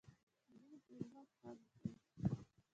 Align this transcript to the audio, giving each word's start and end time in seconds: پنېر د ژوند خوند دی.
پنېر 0.45 0.79
د 0.87 0.89
ژوند 1.09 1.29
خوند 1.37 1.61
دی. 1.81 1.89